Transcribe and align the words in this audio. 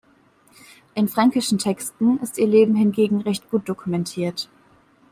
In 0.95 1.07
fränkischen 1.07 1.59
Texten 1.59 2.17
ist 2.23 2.39
ihr 2.39 2.47
Leben 2.47 2.73
hingegen 2.75 3.21
recht 3.21 3.51
gut 3.51 3.69
dokumentiert. 3.69 4.49